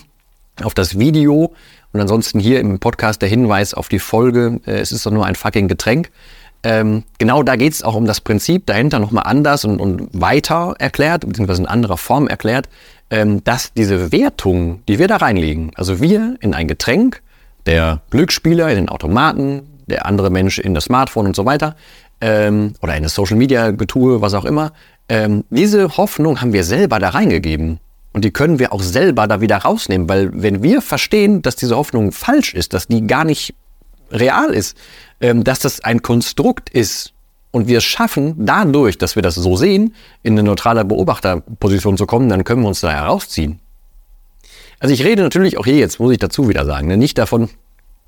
auf 0.63 0.73
das 0.73 0.99
Video 0.99 1.53
und 1.93 2.01
ansonsten 2.01 2.39
hier 2.39 2.59
im 2.59 2.79
Podcast 2.79 3.21
der 3.21 3.29
Hinweis 3.29 3.73
auf 3.73 3.89
die 3.89 3.99
Folge, 3.99 4.59
äh, 4.65 4.79
es 4.79 4.91
ist 4.91 5.05
doch 5.05 5.11
nur 5.11 5.25
ein 5.25 5.35
fucking 5.35 5.67
Getränk. 5.67 6.11
Ähm, 6.61 7.03
genau 7.17 7.41
da 7.41 7.55
geht 7.55 7.73
es 7.73 7.83
auch 7.83 7.95
um 7.95 8.05
das 8.05 8.19
Prinzip 8.19 8.65
dahinter 8.65 8.99
nochmal 8.99 9.23
anders 9.25 9.63
und, 9.63 9.79
und 9.79 10.09
weiter 10.11 10.75
erklärt, 10.77 11.25
beziehungsweise 11.25 11.61
in 11.61 11.67
anderer 11.67 11.97
Form 11.97 12.27
erklärt, 12.27 12.67
ähm, 13.09 13.43
dass 13.43 13.73
diese 13.73 14.11
Wertung, 14.11 14.83
die 14.87 14.99
wir 14.99 15.07
da 15.07 15.17
reinlegen, 15.17 15.71
also 15.75 16.01
wir 16.01 16.35
in 16.41 16.53
ein 16.53 16.67
Getränk, 16.67 17.21
der 17.65 18.01
Glücksspieler 18.09 18.69
in 18.69 18.75
den 18.75 18.89
Automaten, 18.89 19.61
der 19.87 20.05
andere 20.05 20.29
Mensch 20.29 20.59
in 20.59 20.73
das 20.73 20.85
Smartphone 20.85 21.27
und 21.27 21.35
so 21.35 21.45
weiter, 21.45 21.75
ähm, 22.21 22.73
oder 22.81 22.95
in 22.95 23.03
das 23.03 23.15
Social 23.15 23.37
Media 23.37 23.71
Getue, 23.71 24.21
was 24.21 24.33
auch 24.33 24.45
immer, 24.45 24.73
ähm, 25.09 25.43
diese 25.49 25.97
Hoffnung 25.97 26.39
haben 26.39 26.53
wir 26.53 26.63
selber 26.63 26.99
da 26.99 27.09
reingegeben. 27.09 27.79
Und 28.13 28.25
die 28.25 28.31
können 28.31 28.57
wir 28.57 28.73
auch 28.73 28.81
selber 28.81 29.27
da 29.27 29.41
wieder 29.41 29.57
rausnehmen, 29.57 30.09
weil 30.09 30.31
wenn 30.33 30.63
wir 30.63 30.81
verstehen, 30.81 31.41
dass 31.41 31.55
diese 31.55 31.75
Hoffnung 31.75 32.11
falsch 32.11 32.53
ist, 32.53 32.73
dass 32.73 32.87
die 32.87 33.05
gar 33.05 33.23
nicht 33.23 33.53
real 34.11 34.51
ist, 34.51 34.75
ähm, 35.21 35.43
dass 35.43 35.59
das 35.59 35.83
ein 35.83 36.01
Konstrukt 36.01 36.69
ist 36.69 37.13
und 37.51 37.67
wir 37.67 37.79
es 37.79 37.83
schaffen, 37.83 38.33
dadurch, 38.37 38.97
dass 38.97 39.15
wir 39.15 39.21
das 39.21 39.35
so 39.35 39.55
sehen, 39.55 39.93
in 40.23 40.33
eine 40.33 40.43
neutrale 40.43 40.85
Beobachterposition 40.85 41.97
zu 41.97 42.05
kommen, 42.05 42.29
dann 42.29 42.43
können 42.43 42.61
wir 42.61 42.67
uns 42.67 42.81
da 42.81 42.91
herausziehen. 42.91 43.59
Also 44.79 44.93
ich 44.93 45.03
rede 45.03 45.21
natürlich 45.21 45.57
auch 45.57 45.65
hier 45.65 45.77
jetzt, 45.77 45.99
muss 45.99 46.11
ich 46.11 46.19
dazu 46.19 46.47
wieder 46.49 46.65
sagen, 46.65 46.87
ne, 46.87 46.97
nicht 46.97 47.17
davon, 47.17 47.49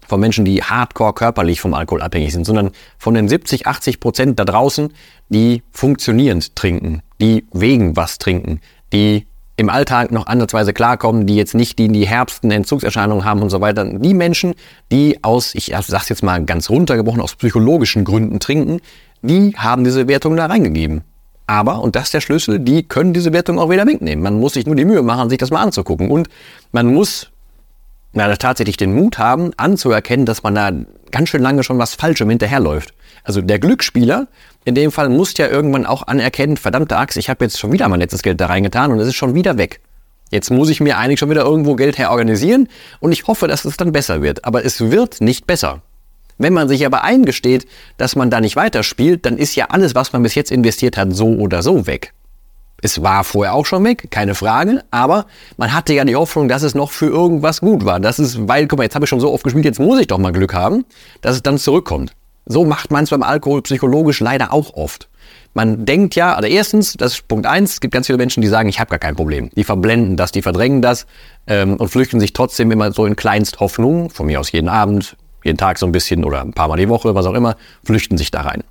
von 0.08 0.20
Menschen, 0.20 0.46
die 0.46 0.64
hardcore 0.64 1.14
körperlich 1.14 1.62
vom 1.62 1.74
Alkohol 1.74 2.02
abhängig 2.02 2.34
sind, 2.34 2.46
sondern 2.46 2.72
von 2.98 3.14
den 3.14 3.30
70, 3.30 3.68
80 3.68 4.00
Prozent 4.00 4.40
da 4.40 4.46
draußen, 4.46 4.94
die 5.30 5.64
funktionierend 5.72 6.56
trinken, 6.56 7.02
die 7.20 7.46
wegen 7.54 7.96
was 7.96 8.18
trinken, 8.18 8.60
die 8.94 9.26
im 9.58 9.70
Alltag 9.70 10.12
noch 10.12 10.28
ansatzweise 10.28 10.74
klarkommen, 10.74 11.28
die 11.28 11.36
jetzt 11.36 11.54
nicht 11.54 11.78
die, 11.78 11.88
die 11.88 12.08
herbsten 12.08 12.52
Entzugserscheinungen 12.52 13.26
haben 13.26 13.42
und 13.42 13.50
so 13.50 13.62
weiter. 13.62 13.86
Die 13.86 14.14
Menschen, 14.14 14.56
die 14.92 15.24
aus, 15.24 15.54
ich 15.54 15.74
sag's 15.88 16.10
jetzt 16.10 16.24
mal 16.24 16.44
ganz 16.46 16.70
runtergebrochen, 16.70 17.22
aus 17.22 17.36
psychologischen 17.36 18.04
Gründen 18.04 18.40
trinken, 18.40 18.80
die 19.22 19.54
haben 19.56 19.84
diese 19.84 20.08
Wertung 20.08 20.36
da 20.36 20.48
reingegeben. 20.48 21.04
Aber, 21.48 21.82
und 21.82 21.96
das 21.96 22.06
ist 22.06 22.14
der 22.14 22.22
Schlüssel, 22.22 22.60
die 22.60 22.84
können 22.84 23.14
diese 23.14 23.34
Wertung 23.34 23.60
auch 23.60 23.70
wieder 23.70 23.86
wegnehmen. 23.86 24.24
Man 24.24 24.40
muss 24.40 24.54
sich 24.54 24.66
nur 24.66 24.76
die 24.76 24.86
Mühe 24.86 25.02
machen, 25.02 25.30
sich 25.30 25.38
das 25.38 25.52
mal 25.52 25.62
anzugucken. 25.62 26.10
Und 26.10 26.30
man 26.72 26.94
muss 26.94 27.31
na, 28.14 28.36
tatsächlich 28.36 28.78
den 28.78 28.94
Mut 28.94 29.18
haben, 29.18 29.52
anzuerkennen, 29.58 30.26
dass 30.26 30.44
man 30.44 30.56
da 30.56 30.72
ganz 31.12 31.30
schön 31.30 31.42
lange 31.42 31.64
schon 31.64 31.78
was 31.78 31.96
Falschem 31.96 32.30
hinterherläuft. 32.30 32.94
Also 33.24 33.42
der 33.42 33.60
Glücksspieler 33.60 34.28
in 34.66 34.76
dem 34.76 34.92
Fall 34.92 35.10
muss 35.10 35.38
ja 35.38 35.48
irgendwann 35.48 35.86
auch 35.86 36.08
anerkennen, 36.08 36.58
verdammte 36.58 36.98
Axt, 36.98 37.18
ich 37.18 37.30
habe 37.30 37.46
jetzt 37.46 37.60
schon 37.60 37.72
wieder 37.72 37.88
mein 37.90 38.00
letztes 38.00 38.22
Geld 38.22 38.40
da 38.40 38.48
reingetan 38.48 38.92
und 38.92 39.00
es 39.00 39.08
ist 39.08 39.16
schon 39.16 39.34
wieder 39.34 39.58
weg. 39.58 39.82
Jetzt 40.30 40.50
muss 40.50 40.70
ich 40.70 40.80
mir 40.80 40.98
eigentlich 40.98 41.20
schon 41.20 41.30
wieder 41.30 41.44
irgendwo 41.44 41.76
Geld 41.76 41.98
herorganisieren 41.98 42.70
und 43.00 43.12
ich 43.12 43.28
hoffe, 43.28 43.48
dass 43.48 43.66
es 43.66 43.78
dann 43.78 43.92
besser 43.92 44.22
wird. 44.22 44.46
Aber 44.46 44.64
es 44.64 44.80
wird 44.80 45.20
nicht 45.20 45.46
besser. 45.46 45.82
Wenn 46.38 46.54
man 46.54 46.68
sich 46.68 46.86
aber 46.86 47.04
eingesteht, 47.04 47.68
dass 47.98 48.16
man 48.16 48.30
da 48.30 48.40
nicht 48.40 48.56
weiterspielt, 48.56 49.26
dann 49.26 49.38
ist 49.38 49.56
ja 49.56 49.66
alles, 49.70 49.94
was 49.94 50.14
man 50.14 50.24
bis 50.24 50.36
jetzt 50.36 50.52
investiert 50.52 50.98
hat, 50.98 51.14
so 51.14 51.28
oder 51.28 51.62
so 51.62 51.86
weg. 51.86 52.14
Es 52.82 53.04
war 53.04 53.24
vorher 53.24 53.54
auch 53.54 53.66
schon 53.66 53.84
weg, 53.84 54.08
keine 54.10 54.34
Frage, 54.34 54.84
aber 54.90 55.28
man 55.58 55.72
hatte 55.74 55.94
ja 55.94 56.04
die 56.04 56.16
Hoffnung, 56.16 56.48
dass 56.48 56.64
es 56.64 56.74
noch 56.74 56.92
für 56.92 57.06
irgendwas 57.06 57.62
gut 57.62 57.86
war. 57.86 58.00
Das 58.00 58.18
ist, 58.18 58.48
weil, 58.48 58.68
guck 58.68 58.80
mal, 58.80 58.84
jetzt 58.84 58.96
habe 58.96 59.06
ich 59.06 59.10
schon 59.10 59.20
so 59.20 59.32
oft 59.32 59.44
gespielt, 59.44 59.66
jetzt 59.66 59.80
muss 59.80 60.00
ich 60.00 60.08
doch 60.08 60.18
mal 60.18 60.32
Glück 60.32 60.54
haben, 60.54 60.86
dass 61.22 61.36
es 61.36 61.44
dann 61.44 61.60
zurückkommt. 61.60 62.14
So 62.48 62.66
macht 62.66 62.90
man 62.90 63.04
es 63.04 63.12
beim 63.12 63.22
Alkohol 63.22 63.62
psychologisch 63.62 64.20
leider 64.20 64.52
auch 64.52 64.74
oft. 64.74 65.10
man 65.54 65.86
denkt 65.86 66.16
ja, 66.16 66.34
also 66.34 66.48
erstens, 66.48 66.94
das 66.94 67.14
ist 67.14 67.28
Punkt 67.28 67.46
eins, 67.46 67.74
es 67.74 67.82
gibt 67.82 67.94
ganz 67.94 68.08
viele 68.08 68.18
Menschen, 68.18 68.42
die 68.42 68.48
sagen, 68.48 68.68
ich 68.68 68.80
habe 68.80 68.90
gar 68.90 69.00
kein 69.00 69.16
Problem. 69.16 69.52
Die 69.56 69.64
verblenden 69.64 70.18
das, 70.18 70.32
die 70.32 70.42
verdrängen 70.42 70.82
das 70.82 71.06
ähm, 71.46 71.76
und 71.76 71.90
flüchten 71.90 72.20
sich 72.20 72.34
trotzdem 72.34 72.72
immer 72.72 72.92
so 72.94 73.06
in 73.06 73.16
Kleinsthoffnung, 73.16 74.10
von 74.10 74.26
mir 74.26 74.40
aus 74.40 74.52
jeden 74.52 74.70
Abend, 74.70 75.18
jeden 75.44 75.58
Tag 75.58 75.78
so 75.78 75.86
ein 75.86 75.92
bisschen 75.92 76.24
oder 76.24 76.42
ein 76.42 76.54
paar 76.54 76.68
Mal 76.68 76.78
die 76.78 76.90
Woche, 76.90 77.14
was 77.14 77.26
auch 77.26 77.34
immer, 77.34 77.58
flüchten 77.84 78.18
sich 78.18 78.32
da 78.32 78.42
rein. 78.42 78.64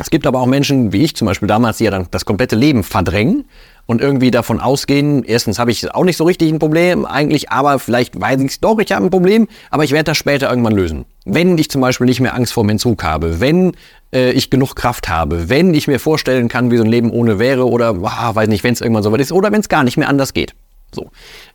Es 0.00 0.08
gibt 0.10 0.26
aber 0.26 0.40
auch 0.40 0.46
Menschen, 0.46 0.92
wie 0.92 1.02
ich 1.02 1.14
zum 1.14 1.26
Beispiel 1.26 1.46
damals, 1.46 1.76
die 1.76 1.84
ja 1.84 1.90
dann 1.90 2.06
das 2.10 2.24
komplette 2.24 2.56
Leben 2.56 2.82
verdrängen 2.84 3.44
und 3.86 4.00
irgendwie 4.00 4.30
davon 4.30 4.58
ausgehen, 4.58 5.24
erstens 5.24 5.58
habe 5.58 5.70
ich 5.70 5.94
auch 5.94 6.04
nicht 6.04 6.16
so 6.16 6.24
richtig 6.24 6.50
ein 6.50 6.58
Problem 6.58 7.04
eigentlich, 7.04 7.50
aber 7.50 7.78
vielleicht 7.78 8.18
weiß 8.18 8.40
ich 8.40 8.52
es 8.52 8.60
doch, 8.60 8.78
ich 8.78 8.92
habe 8.92 9.04
ein 9.04 9.10
Problem, 9.10 9.46
aber 9.70 9.84
ich 9.84 9.92
werde 9.92 10.04
das 10.04 10.16
später 10.16 10.48
irgendwann 10.48 10.74
lösen. 10.74 11.04
Wenn 11.26 11.58
ich 11.58 11.70
zum 11.70 11.82
Beispiel 11.82 12.06
nicht 12.06 12.20
mehr 12.20 12.34
Angst 12.34 12.52
vor 12.54 12.64
dem 12.64 12.70
Entzug 12.70 13.04
habe, 13.04 13.40
wenn 13.40 13.72
äh, 14.14 14.30
ich 14.32 14.48
genug 14.48 14.74
Kraft 14.74 15.08
habe, 15.08 15.50
wenn 15.50 15.74
ich 15.74 15.86
mir 15.86 16.00
vorstellen 16.00 16.48
kann, 16.48 16.70
wie 16.70 16.78
so 16.78 16.84
ein 16.84 16.90
Leben 16.90 17.10
ohne 17.10 17.38
wäre 17.38 17.68
oder, 17.68 17.94
ah, 18.02 18.34
weiß 18.34 18.48
nicht, 18.48 18.64
wenn 18.64 18.72
es 18.72 18.80
irgendwann 18.80 19.02
so 19.02 19.12
weit 19.12 19.20
ist 19.20 19.32
oder 19.32 19.52
wenn 19.52 19.60
es 19.60 19.68
gar 19.68 19.84
nicht 19.84 19.98
mehr 19.98 20.08
anders 20.08 20.32
geht. 20.32 20.54
So. 20.94 21.10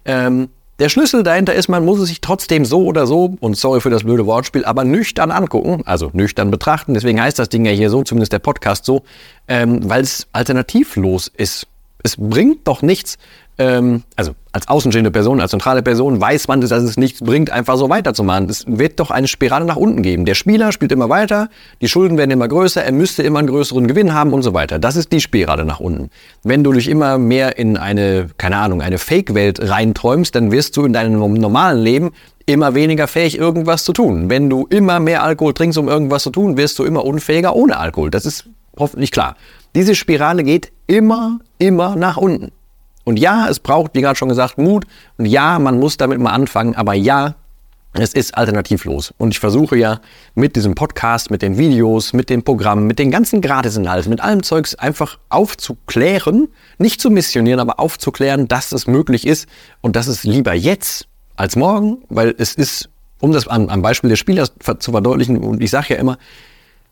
Ähm, 0.05 0.49
der 0.79 0.89
Schlüssel 0.89 1.23
dahinter 1.23 1.53
ist, 1.53 1.69
man 1.69 1.85
muss 1.85 1.99
es 1.99 2.09
sich 2.09 2.21
trotzdem 2.21 2.65
so 2.65 2.83
oder 2.85 3.07
so, 3.07 3.35
und 3.39 3.55
sorry 3.55 3.79
für 3.81 3.89
das 3.89 4.03
blöde 4.03 4.25
Wortspiel, 4.25 4.65
aber 4.65 4.83
nüchtern 4.83 5.31
angucken, 5.31 5.83
also 5.85 6.09
nüchtern 6.13 6.51
betrachten. 6.51 6.93
Deswegen 6.93 7.21
heißt 7.21 7.39
das 7.39 7.49
Ding 7.49 7.65
ja 7.65 7.71
hier 7.71 7.89
so, 7.89 8.03
zumindest 8.03 8.33
der 8.33 8.39
Podcast 8.39 8.85
so, 8.85 9.03
ähm, 9.47 9.87
weil 9.89 10.01
es 10.03 10.27
alternativlos 10.33 11.31
ist. 11.35 11.67
Es 12.03 12.17
bringt 12.17 12.67
doch 12.67 12.81
nichts, 12.81 13.17
ähm, 13.57 14.03
also 14.15 14.33
als 14.51 14.67
außenstehende 14.67 15.11
Person, 15.11 15.41
als 15.41 15.51
zentrale 15.51 15.81
Person 15.81 16.19
weiß 16.19 16.47
man, 16.47 16.61
dass 16.61 16.71
es 16.71 16.97
nichts 16.97 17.21
bringt, 17.21 17.51
einfach 17.51 17.77
so 17.77 17.89
weiterzumachen. 17.89 18.49
Es 18.49 18.65
wird 18.67 18.99
doch 18.99 19.11
eine 19.11 19.27
Spirale 19.27 19.65
nach 19.65 19.75
unten 19.75 20.01
geben. 20.01 20.25
Der 20.25 20.35
Spieler 20.35 20.71
spielt 20.71 20.91
immer 20.91 21.09
weiter, 21.09 21.49
die 21.81 21.87
Schulden 21.87 22.17
werden 22.17 22.31
immer 22.31 22.47
größer, 22.47 22.83
er 22.83 22.91
müsste 22.91 23.23
immer 23.23 23.39
einen 23.39 23.49
größeren 23.49 23.87
Gewinn 23.87 24.13
haben 24.13 24.33
und 24.33 24.43
so 24.43 24.53
weiter. 24.53 24.79
Das 24.79 24.95
ist 24.95 25.11
die 25.11 25.21
Spirale 25.21 25.65
nach 25.65 25.79
unten. 25.79 26.09
Wenn 26.43 26.63
du 26.63 26.71
dich 26.73 26.89
immer 26.89 27.17
mehr 27.17 27.57
in 27.57 27.77
eine, 27.77 28.27
keine 28.37 28.57
Ahnung, 28.57 28.81
eine 28.81 28.97
Fake-Welt 28.97 29.59
reinträumst, 29.69 30.35
dann 30.35 30.51
wirst 30.51 30.77
du 30.77 30.85
in 30.85 30.93
deinem 30.93 31.19
normalen 31.19 31.81
Leben 31.81 32.11
immer 32.45 32.75
weniger 32.75 33.07
fähig, 33.07 33.37
irgendwas 33.37 33.83
zu 33.83 33.93
tun. 33.93 34.29
Wenn 34.29 34.49
du 34.49 34.67
immer 34.69 34.99
mehr 34.99 35.23
Alkohol 35.23 35.53
trinkst, 35.53 35.77
um 35.77 35.87
irgendwas 35.87 36.23
zu 36.23 36.29
tun, 36.29 36.57
wirst 36.57 36.77
du 36.79 36.83
immer 36.83 37.03
unfähiger 37.03 37.55
ohne 37.55 37.77
Alkohol. 37.77 38.11
Das 38.11 38.25
ist 38.25 38.45
hoffentlich 38.77 39.11
klar. 39.11 39.35
Diese 39.75 39.95
Spirale 39.95 40.43
geht 40.43 40.71
immer, 40.87 41.39
immer 41.57 41.95
nach 41.95 42.17
unten. 42.17 42.51
Und 43.05 43.17
ja, 43.17 43.47
es 43.47 43.59
braucht, 43.59 43.91
wie 43.93 44.01
gerade 44.01 44.17
schon 44.17 44.29
gesagt, 44.29 44.57
Mut. 44.57 44.85
Und 45.17 45.25
ja, 45.27 45.57
man 45.59 45.79
muss 45.79 45.95
damit 45.95 46.19
mal 46.19 46.31
anfangen. 46.31 46.75
Aber 46.75 46.93
ja, 46.93 47.35
es 47.93 48.13
ist 48.13 48.35
alternativlos. 48.35 49.13
Und 49.17 49.31
ich 49.31 49.39
versuche 49.39 49.77
ja 49.77 50.01
mit 50.33 50.55
diesem 50.55 50.75
Podcast, 50.75 51.31
mit 51.31 51.41
den 51.41 51.57
Videos, 51.57 52.11
mit 52.11 52.29
dem 52.29 52.43
Programm, 52.43 52.87
mit 52.87 52.99
den 52.99 53.11
ganzen 53.11 53.41
Gratisinhalten, 53.41 54.09
mit 54.09 54.19
allem 54.21 54.43
Zeugs 54.43 54.75
einfach 54.75 55.17
aufzuklären, 55.29 56.49
nicht 56.77 56.99
zu 56.99 57.09
missionieren, 57.09 57.59
aber 57.59 57.79
aufzuklären, 57.79 58.47
dass 58.47 58.71
es 58.73 58.87
möglich 58.87 59.25
ist 59.25 59.47
und 59.81 59.95
dass 59.95 60.07
es 60.07 60.23
lieber 60.23 60.53
jetzt 60.53 61.07
als 61.37 61.55
morgen, 61.55 61.99
weil 62.09 62.35
es 62.37 62.55
ist, 62.55 62.89
um 63.21 63.31
das 63.31 63.47
am, 63.47 63.69
am 63.69 63.81
Beispiel 63.81 64.09
des 64.09 64.19
Spielers 64.19 64.51
zu 64.79 64.91
verdeutlichen, 64.91 65.37
und 65.37 65.61
ich 65.61 65.71
sage 65.71 65.93
ja 65.93 65.99
immer, 65.99 66.17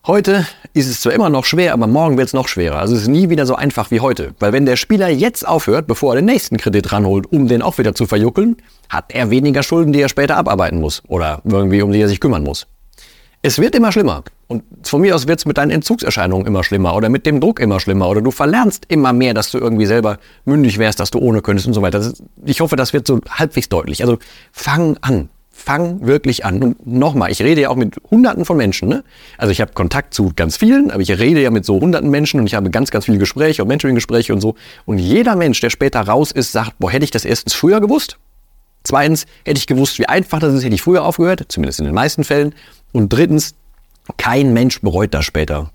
Heute 0.05 0.45
ist 0.73 0.89
es 0.89 0.99
zwar 0.99 1.13
immer 1.13 1.29
noch 1.29 1.45
schwer, 1.45 1.71
aber 1.71 1.87
morgen 1.87 2.17
wird 2.17 2.27
es 2.27 2.33
noch 2.33 2.49
schwerer. 2.49 2.79
Also 2.79 2.93
es 2.93 3.03
ist 3.03 3.07
nie 3.07 3.29
wieder 3.29 3.45
so 3.45 3.55
einfach 3.55 3.89
wie 3.89 4.01
heute. 4.01 4.35
Weil 4.37 4.51
wenn 4.51 4.65
der 4.65 4.75
Spieler 4.75 5.07
jetzt 5.07 5.47
aufhört, 5.47 5.87
bevor 5.87 6.11
er 6.11 6.15
den 6.17 6.25
nächsten 6.25 6.57
Kredit 6.57 6.91
ranholt, 6.91 7.31
um 7.31 7.47
den 7.47 7.61
auch 7.61 7.77
wieder 7.77 7.95
zu 7.95 8.05
verjuckeln, 8.05 8.57
hat 8.89 9.13
er 9.13 9.29
weniger 9.29 9.63
Schulden, 9.63 9.93
die 9.93 10.01
er 10.01 10.09
später 10.09 10.35
abarbeiten 10.35 10.81
muss. 10.81 11.03
Oder 11.07 11.41
irgendwie, 11.45 11.81
um 11.81 11.93
die 11.93 12.01
er 12.01 12.09
sich 12.09 12.19
kümmern 12.19 12.43
muss. 12.43 12.67
Es 13.43 13.59
wird 13.59 13.75
immer 13.75 13.93
schlimmer. 13.93 14.25
Und 14.47 14.63
von 14.83 14.99
mir 14.99 15.15
aus 15.15 15.25
wird 15.25 15.39
es 15.39 15.45
mit 15.45 15.57
deinen 15.57 15.71
Entzugserscheinungen 15.71 16.45
immer 16.47 16.65
schlimmer 16.65 16.97
oder 16.97 17.07
mit 17.07 17.25
dem 17.25 17.39
Druck 17.39 17.61
immer 17.61 17.79
schlimmer. 17.79 18.09
Oder 18.09 18.21
du 18.21 18.31
verlernst 18.31 18.83
immer 18.89 19.13
mehr, 19.13 19.33
dass 19.33 19.51
du 19.51 19.57
irgendwie 19.57 19.85
selber 19.85 20.17
mündig 20.43 20.79
wärst, 20.79 20.99
dass 20.99 21.11
du 21.11 21.19
ohne 21.19 21.41
könntest 21.41 21.67
und 21.67 21.75
so 21.75 21.81
weiter. 21.81 22.11
Ich 22.43 22.59
hoffe, 22.59 22.75
das 22.75 22.91
wird 22.91 23.07
so 23.07 23.21
halbwegs 23.29 23.69
deutlich. 23.69 24.03
Also 24.03 24.17
fang 24.51 24.97
an 24.99 25.29
fang 25.53 26.05
wirklich 26.05 26.43
an. 26.43 26.61
Und 26.61 26.85
nochmal, 26.85 27.31
ich 27.31 27.41
rede 27.41 27.61
ja 27.61 27.69
auch 27.69 27.75
mit 27.75 27.95
Hunderten 28.09 28.43
von 28.43 28.57
Menschen. 28.57 28.89
Ne? 28.89 29.03
Also 29.37 29.51
ich 29.51 29.61
habe 29.61 29.71
Kontakt 29.73 30.13
zu 30.13 30.33
ganz 30.35 30.57
vielen, 30.57 30.91
aber 30.91 31.01
ich 31.01 31.11
rede 31.11 31.41
ja 31.41 31.51
mit 31.51 31.63
so 31.63 31.79
Hunderten 31.79 32.09
Menschen 32.09 32.39
und 32.39 32.47
ich 32.47 32.55
habe 32.55 32.69
ganz, 32.71 32.91
ganz 32.91 33.05
viele 33.05 33.19
Gespräche 33.19 33.61
und 33.61 33.67
Mentoring-Gespräche 33.69 34.33
und 34.33 34.41
so. 34.41 34.55
Und 34.85 34.97
jeder 34.97 35.35
Mensch, 35.35 35.61
der 35.61 35.69
später 35.69 36.01
raus 36.01 36.31
ist, 36.31 36.51
sagt, 36.51 36.79
boah, 36.79 36.91
hätte 36.91 37.05
ich 37.05 37.11
das 37.11 37.23
erstens 37.23 37.53
früher 37.53 37.79
gewusst? 37.79 38.17
Zweitens, 38.83 39.25
hätte 39.45 39.59
ich 39.59 39.67
gewusst, 39.67 39.99
wie 39.99 40.07
einfach 40.07 40.39
das 40.39 40.53
ist, 40.53 40.65
hätte 40.65 40.75
ich 40.75 40.81
früher 40.81 41.05
aufgehört, 41.05 41.45
zumindest 41.47 41.79
in 41.79 41.85
den 41.85 41.95
meisten 41.95 42.23
Fällen. 42.23 42.53
Und 42.91 43.13
drittens, 43.13 43.53
kein 44.17 44.53
Mensch 44.53 44.81
bereut 44.81 45.13
das 45.13 45.23
später. 45.23 45.69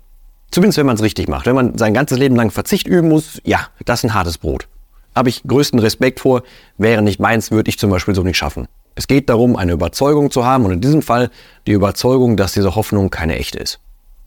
Zumindest 0.51 0.77
wenn 0.77 0.85
man 0.85 0.95
es 0.95 1.01
richtig 1.01 1.27
macht. 1.27 1.45
Wenn 1.45 1.55
man 1.55 1.77
sein 1.77 1.93
ganzes 1.93 2.17
Leben 2.19 2.35
lang 2.35 2.51
Verzicht 2.51 2.85
üben 2.85 3.07
muss, 3.07 3.41
ja, 3.43 3.67
das 3.85 4.01
ist 4.01 4.11
ein 4.11 4.13
hartes 4.13 4.37
Brot. 4.37 4.67
Habe 5.15 5.29
ich 5.29 5.41
größten 5.43 5.79
Respekt 5.79 6.19
vor. 6.19 6.43
Wäre 6.77 7.01
nicht 7.01 7.19
meins, 7.19 7.49
würde 7.49 7.69
ich 7.69 7.79
zum 7.79 7.89
Beispiel 7.89 8.13
so 8.13 8.23
nicht 8.23 8.37
schaffen. 8.37 8.67
Es 8.95 9.07
geht 9.07 9.29
darum, 9.29 9.55
eine 9.55 9.71
Überzeugung 9.71 10.31
zu 10.31 10.45
haben 10.45 10.65
und 10.65 10.71
in 10.71 10.81
diesem 10.81 11.01
Fall 11.01 11.29
die 11.67 11.71
Überzeugung, 11.71 12.37
dass 12.37 12.53
diese 12.53 12.75
Hoffnung 12.75 13.09
keine 13.09 13.37
echte 13.37 13.59
ist. 13.59 13.79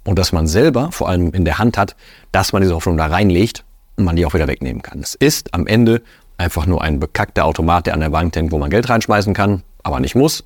Und 0.05 0.19
dass 0.19 0.33
man 0.33 0.47
selber 0.47 0.91
vor 0.93 1.09
allem 1.09 1.33
in 1.33 1.45
der 1.45 1.59
Hand 1.59 1.79
hat, 1.79 1.95
dass 2.33 2.53
man 2.53 2.63
diese 2.63 2.75
Hoffnung 2.75 2.97
da 2.97 3.07
reinlegt 3.07 3.65
und 3.97 4.05
man 4.05 4.17
die 4.17 4.27
auch 4.27 4.35
wieder 4.35 4.49
wegnehmen 4.49 4.83
kann. 4.83 5.01
Es 5.01 5.15
ist 5.15 5.55
am 5.55 5.67
Ende 5.67 6.03
einfach 6.39 6.67
nur 6.67 6.83
ein 6.83 6.99
bekackter 6.99 7.45
Automat, 7.45 7.87
der 7.87 7.95
an 7.95 8.01
der 8.01 8.11
Bank 8.11 8.35
hängt, 8.35 8.51
wo 8.51 8.59
man 8.59 8.71
Geld 8.71 8.89
reinschmeißen 8.89 9.35
kann, 9.35 9.63
aber 9.83 10.01
nicht 10.01 10.15
muss. 10.15 10.45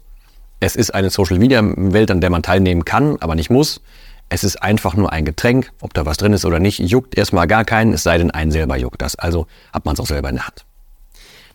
Es 0.60 0.76
ist 0.76 0.94
eine 0.94 1.10
Social-Media-Welt, 1.10 2.10
an 2.10 2.20
der 2.20 2.30
man 2.30 2.42
teilnehmen 2.42 2.84
kann, 2.84 3.16
aber 3.20 3.34
nicht 3.34 3.50
muss. 3.50 3.80
Es 4.28 4.42
ist 4.42 4.62
einfach 4.62 4.94
nur 4.94 5.12
ein 5.12 5.24
Getränk, 5.24 5.70
ob 5.80 5.94
da 5.94 6.04
was 6.04 6.16
drin 6.16 6.32
ist 6.32 6.44
oder 6.44 6.58
nicht, 6.58 6.80
juckt 6.80 7.16
erstmal 7.16 7.46
gar 7.46 7.64
keinen, 7.64 7.92
es 7.92 8.02
sei 8.02 8.18
denn, 8.18 8.30
einen 8.30 8.50
selber 8.50 8.76
juckt 8.76 9.00
das. 9.00 9.16
Also 9.16 9.46
hat 9.72 9.84
man 9.84 9.94
es 9.94 10.00
auch 10.00 10.06
selber 10.06 10.28
in 10.30 10.36
der 10.36 10.46
Hand. 10.46 10.65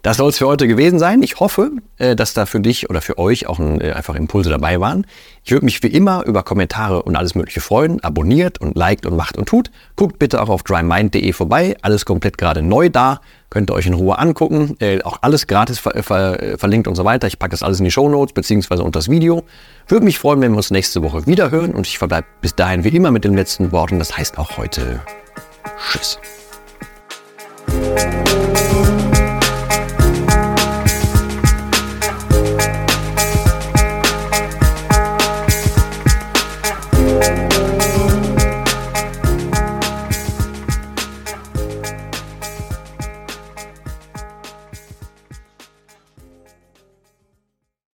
Das 0.01 0.17
soll 0.17 0.29
es 0.29 0.39
für 0.39 0.48
heute 0.48 0.67
gewesen 0.67 0.98
sein. 0.98 1.22
Ich 1.22 1.39
hoffe, 1.39 1.72
äh, 1.98 2.15
dass 2.15 2.34
da 2.34 2.46
für 2.46 2.60
dich 2.60 2.89
oder 2.89 3.01
für 3.01 3.20
euch 3.20 3.48
auch 3.48 3.60
ein, 3.60 3.79
äh, 3.79 3.91
einfach 3.91 4.15
Impulse 4.15 4.50
dabei 4.50 4.79
waren. 4.79 5.05
Ich 5.43 5.51
würde 5.51 5.65
mich 5.65 5.81
wie 5.84 5.88
immer 5.88 6.25
über 6.25 6.41
Kommentare 6.43 7.03
und 7.03 7.15
alles 7.15 7.36
Mögliche 7.36 7.62
freuen. 7.62 8.03
Abonniert 8.03 8.60
und 8.60 8.75
liked 8.75 9.05
und 9.05 9.15
macht 9.15 9.38
und 9.38 9.48
tut. 9.48 9.70
Guckt 9.96 10.17
bitte 10.17 10.41
auch 10.41 10.50
auf 10.50 10.63
drymind.de 10.63 11.34
vorbei. 11.34 11.77
Alles 11.84 12.05
komplett 12.05 12.39
gerade 12.39 12.63
neu 12.63 12.89
da. 12.89 13.22
Könnt 13.51 13.70
ihr 13.70 13.75
euch 13.75 13.86
in 13.86 13.93
Ruhe 13.93 14.17
angucken. 14.17 14.75
Äh, 14.79 15.03
auch 15.03 15.20
alles 15.22 15.46
gratis 15.46 15.77
ver 15.77 16.01
ver 16.01 16.58
verlinkt 16.58 16.88
und 16.88 16.96
so 16.96 17.05
weiter. 17.05 17.27
Ich 17.27 17.38
packe 17.38 17.51
das 17.51 17.62
alles 17.62 17.79
in 17.79 17.86
die 17.86 17.91
Show 17.91 18.10
Notes 18.10 18.34
beziehungsweise 18.34 18.84
unter 18.84 18.98
das 18.98 19.10
Video. 19.10 19.43
Würde 19.88 20.05
mich 20.05 20.17
freuen, 20.17 20.41
wenn 20.41 20.51
wir 20.51 20.58
uns 20.58 20.72
nächste 20.72 21.03
Woche 21.03 21.27
wieder 21.27 21.51
hören. 21.51 21.74
Und 21.74 21.86
ich 21.86 22.00
verbleibe 22.00 22.27
bis 22.41 22.55
dahin 22.55 22.84
wie 22.84 22.89
immer 22.89 23.12
mit 23.12 23.24
den 23.24 23.36
letzten 23.36 23.72
Worten. 23.72 24.00
Das 24.00 24.17
heißt 24.17 24.39
auch 24.39 24.58
heute 24.58 25.01
Tschüss. 25.91 26.20